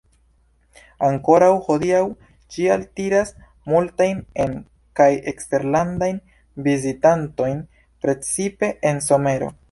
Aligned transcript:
Ankoraŭ 1.07 1.49
hodiaŭ 1.65 1.99
ĝi 2.55 2.63
altiras 2.75 3.31
multajn 3.71 4.23
en- 4.45 4.55
kaj 4.99 5.09
eksterlandajn 5.33 6.17
vizitantojn, 6.69 7.61
precipe 8.07 8.71
en 8.93 9.03
somero. 9.09 9.51